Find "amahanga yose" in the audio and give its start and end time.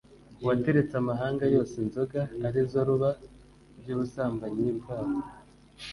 1.01-1.73